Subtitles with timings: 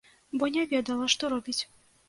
[0.43, 1.59] Бо не ведала, што робіць.